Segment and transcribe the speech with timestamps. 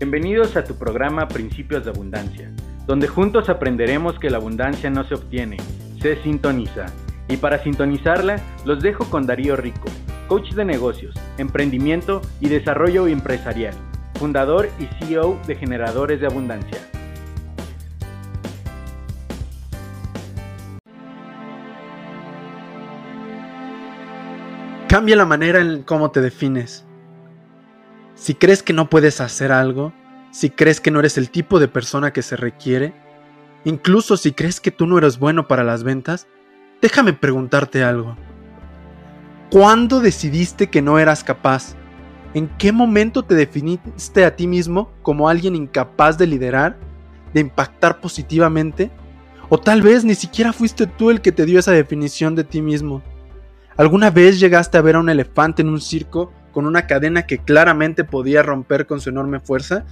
[0.00, 2.50] Bienvenidos a tu programa Principios de Abundancia,
[2.86, 5.58] donde juntos aprenderemos que la abundancia no se obtiene,
[6.00, 6.86] se sintoniza.
[7.28, 9.90] Y para sintonizarla, los dejo con Darío Rico,
[10.26, 13.74] coach de negocios, emprendimiento y desarrollo empresarial,
[14.14, 16.78] fundador y CEO de Generadores de Abundancia.
[24.88, 26.86] Cambia la manera en cómo te defines.
[28.14, 29.92] Si crees que no puedes hacer algo,
[30.30, 32.94] si crees que no eres el tipo de persona que se requiere,
[33.64, 36.26] incluso si crees que tú no eres bueno para las ventas,
[36.80, 38.16] déjame preguntarte algo.
[39.50, 41.74] ¿Cuándo decidiste que no eras capaz?
[42.34, 46.78] ¿En qué momento te definiste a ti mismo como alguien incapaz de liderar,
[47.34, 48.92] de impactar positivamente?
[49.48, 52.62] O tal vez ni siquiera fuiste tú el que te dio esa definición de ti
[52.62, 53.02] mismo.
[53.76, 57.38] ¿Alguna vez llegaste a ver a un elefante en un circo con una cadena que
[57.38, 59.84] claramente podía romper con su enorme fuerza?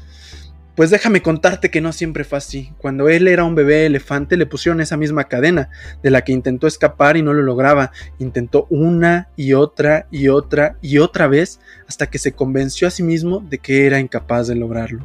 [0.75, 2.73] Pues déjame contarte que no siempre fue así.
[2.79, 5.71] Cuando él era un bebé elefante le pusieron esa misma cadena,
[6.03, 7.91] de la que intentó escapar y no lo lograba.
[8.19, 13.03] Intentó una y otra y otra y otra vez hasta que se convenció a sí
[13.03, 15.05] mismo de que era incapaz de lograrlo.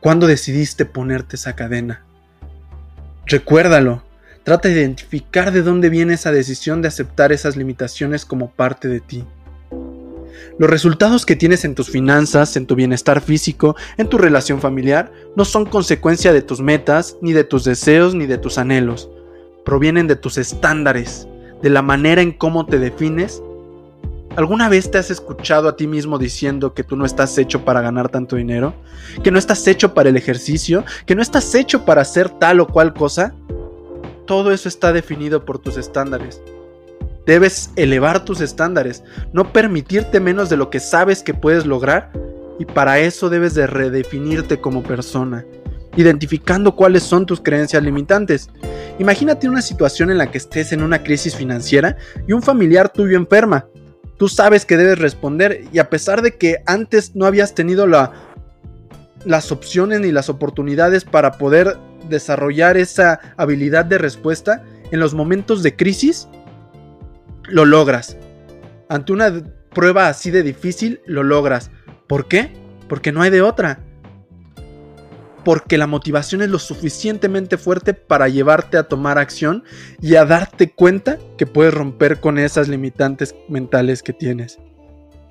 [0.00, 2.04] ¿Cuándo decidiste ponerte esa cadena?
[3.24, 4.04] Recuérdalo,
[4.48, 9.00] Trata de identificar de dónde viene esa decisión de aceptar esas limitaciones como parte de
[9.00, 9.26] ti.
[10.58, 15.12] Los resultados que tienes en tus finanzas, en tu bienestar físico, en tu relación familiar,
[15.36, 19.10] no son consecuencia de tus metas, ni de tus deseos, ni de tus anhelos.
[19.64, 21.28] Provienen de tus estándares,
[21.62, 23.42] de la manera en cómo te defines.
[24.36, 27.80] ¿Alguna vez te has escuchado a ti mismo diciendo que tú no estás hecho para
[27.80, 28.74] ganar tanto dinero?
[29.22, 30.84] ¿Que no estás hecho para el ejercicio?
[31.06, 33.34] ¿Que no estás hecho para hacer tal o cual cosa?
[34.28, 36.42] todo eso está definido por tus estándares.
[37.28, 42.10] Debes elevar tus estándares, no permitirte menos de lo que sabes que puedes lograr
[42.58, 45.44] y para eso debes de redefinirte como persona,
[45.94, 48.48] identificando cuáles son tus creencias limitantes.
[48.98, 53.18] Imagínate una situación en la que estés en una crisis financiera y un familiar tuyo
[53.18, 53.66] enferma.
[54.16, 58.10] Tú sabes que debes responder y a pesar de que antes no habías tenido la,
[59.26, 61.76] las opciones ni las oportunidades para poder
[62.08, 66.26] desarrollar esa habilidad de respuesta en los momentos de crisis,
[67.48, 68.16] lo logras.
[68.88, 69.42] Ante una
[69.74, 71.70] prueba así de difícil, lo logras.
[72.06, 72.52] ¿Por qué?
[72.88, 73.80] Porque no hay de otra.
[75.44, 79.64] Porque la motivación es lo suficientemente fuerte para llevarte a tomar acción
[80.00, 84.58] y a darte cuenta que puedes romper con esas limitantes mentales que tienes.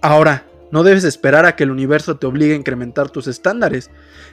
[0.01, 3.89] Ahora, no debes esperar a que el universo te obligue a incrementar tus estándares.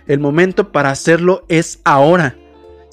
[0.07, 2.37] El momento para hacerlo es ahora.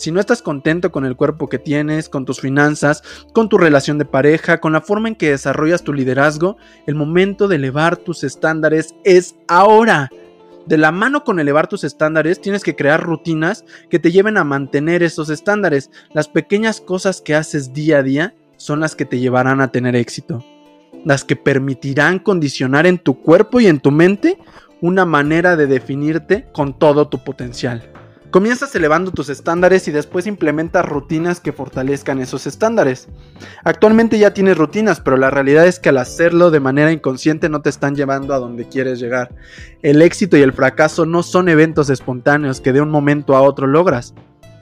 [0.01, 3.03] Si no estás contento con el cuerpo que tienes, con tus finanzas,
[3.33, 6.57] con tu relación de pareja, con la forma en que desarrollas tu liderazgo,
[6.87, 10.09] el momento de elevar tus estándares es ahora.
[10.65, 14.43] De la mano con elevar tus estándares, tienes que crear rutinas que te lleven a
[14.43, 15.91] mantener esos estándares.
[16.15, 19.95] Las pequeñas cosas que haces día a día son las que te llevarán a tener
[19.95, 20.43] éxito
[21.03, 24.37] las que permitirán condicionar en tu cuerpo y en tu mente
[24.81, 27.91] una manera de definirte con todo tu potencial.
[28.31, 33.09] Comienzas elevando tus estándares y después implementas rutinas que fortalezcan esos estándares.
[33.65, 37.61] Actualmente ya tienes rutinas, pero la realidad es que al hacerlo de manera inconsciente no
[37.61, 39.35] te están llevando a donde quieres llegar.
[39.81, 43.67] El éxito y el fracaso no son eventos espontáneos que de un momento a otro
[43.67, 44.13] logras.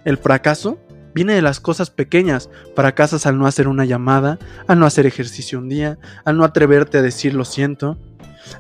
[0.04, 0.80] El fracaso
[1.14, 2.50] Viene de las cosas pequeñas.
[2.76, 4.38] Fracasas al no hacer una llamada,
[4.68, 7.98] al no hacer ejercicio un día, al no atreverte a decir lo siento.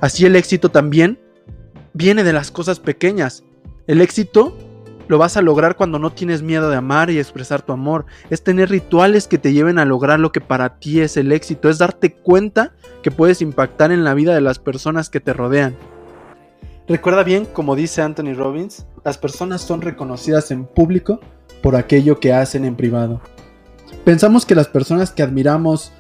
[0.01, 1.19] Así el éxito también
[1.93, 3.43] viene de las cosas pequeñas.
[3.87, 4.57] El éxito
[5.09, 8.05] lo vas a lograr cuando no tienes miedo de amar y expresar tu amor.
[8.29, 11.67] Es tener rituales que te lleven a lograr lo que para ti es el éxito.
[11.67, 15.75] Es darte cuenta que puedes impactar en la vida de las personas que te rodean.
[16.87, 21.19] Recuerda bien, como dice Anthony Robbins, las personas son reconocidas en público
[21.63, 23.19] por aquello que hacen en privado.
[24.05, 25.91] Pensamos que las personas que admiramos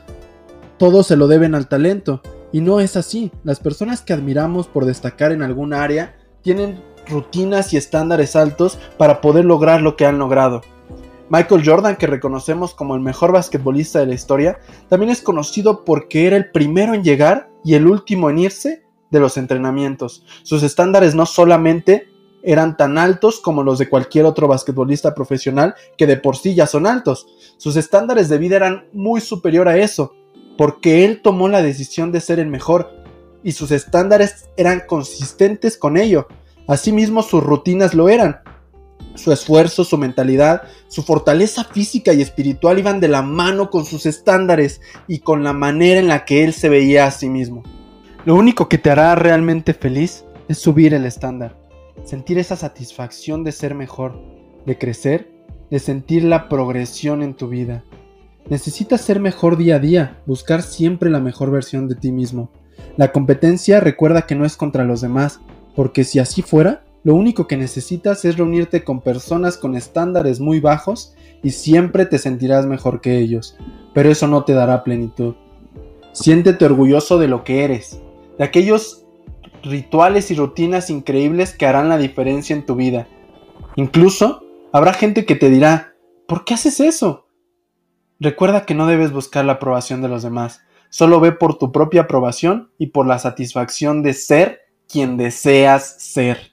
[0.77, 2.21] todo se lo deben al talento,
[2.51, 3.31] y no es así.
[3.43, 9.21] Las personas que admiramos por destacar en algún área tienen rutinas y estándares altos para
[9.21, 10.61] poder lograr lo que han logrado.
[11.29, 16.25] Michael Jordan, que reconocemos como el mejor basquetbolista de la historia, también es conocido porque
[16.25, 20.25] era el primero en llegar y el último en irse de los entrenamientos.
[20.43, 22.07] Sus estándares no solamente
[22.41, 26.67] eran tan altos como los de cualquier otro basquetbolista profesional que de por sí ya
[26.67, 27.27] son altos.
[27.57, 30.15] Sus estándares de vida eran muy superior a eso,
[30.57, 32.91] porque él tomó la decisión de ser el mejor
[33.43, 36.27] y sus estándares eran consistentes con ello.
[36.69, 38.39] Asimismo sus rutinas lo eran.
[39.15, 44.05] Su esfuerzo, su mentalidad, su fortaleza física y espiritual iban de la mano con sus
[44.05, 44.79] estándares
[45.09, 47.63] y con la manera en la que él se veía a sí mismo.
[48.23, 51.59] Lo único que te hará realmente feliz es subir el estándar
[52.03, 54.19] sentir esa satisfacción de ser mejor,
[54.65, 55.29] de crecer,
[55.69, 57.83] de sentir la progresión en tu vida.
[58.49, 62.51] Necesitas ser mejor día a día, buscar siempre la mejor versión de ti mismo.
[62.97, 65.39] La competencia recuerda que no es contra los demás,
[65.79, 70.59] porque si así fuera, lo único que necesitas es reunirte con personas con estándares muy
[70.59, 73.55] bajos y siempre te sentirás mejor que ellos,
[73.93, 75.35] pero eso no te dará plenitud.
[76.11, 77.97] Siéntete orgulloso de lo que eres,
[78.37, 79.05] de aquellos
[79.63, 83.07] rituales y rutinas increíbles que harán la diferencia en tu vida.
[83.77, 84.43] Incluso
[84.73, 85.93] habrá gente que te dirá,
[86.27, 87.27] ¿por qué haces eso?
[88.19, 90.59] Recuerda que no debes buscar la aprobación de los demás,
[90.89, 96.51] solo ve por tu propia aprobación y por la satisfacción de ser quien deseas ser.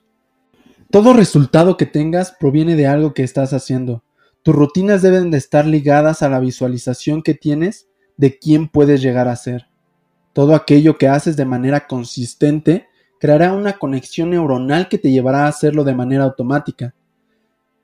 [0.91, 4.05] Todo resultado que tengas proviene de algo que estás haciendo.
[4.43, 9.27] Tus rutinas deben de estar ligadas a la visualización que tienes de quién puedes llegar
[9.27, 9.67] a ser.
[10.33, 12.87] Todo aquello que haces de manera consistente
[13.19, 16.95] creará una conexión neuronal que te llevará a hacerlo de manera automática.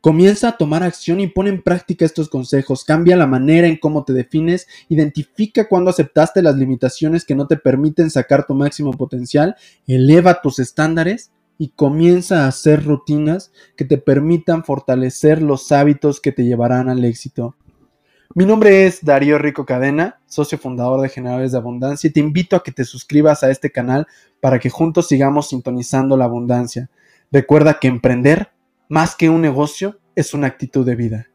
[0.02, 2.84] Comienza a tomar acción y pon en práctica estos consejos.
[2.84, 7.56] Cambia la manera en cómo te defines, identifica cuando aceptaste las limitaciones que no te
[7.56, 9.54] permiten sacar tu máximo potencial,
[9.86, 16.32] eleva tus estándares y comienza a hacer rutinas que te permitan fortalecer los hábitos que
[16.32, 17.54] te llevarán al éxito.
[18.34, 22.56] Mi nombre es Darío Rico Cadena, socio fundador de Generadores de Abundancia, y te invito
[22.56, 24.08] a que te suscribas a este canal
[24.40, 26.90] para que juntos sigamos sintonizando la abundancia.
[27.30, 28.50] Recuerda que emprender,
[28.92, 31.30] más que un negocio, es una actitud de vida.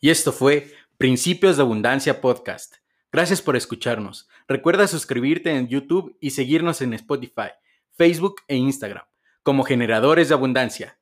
[0.00, 2.78] Y esto fue Principios de Abundancia Podcast.
[3.12, 4.28] Gracias por escucharnos.
[4.48, 7.50] Recuerda suscribirte en YouTube y seguirnos en Spotify,
[7.96, 9.09] Facebook e Instagram
[9.42, 10.99] como generadores de abundancia.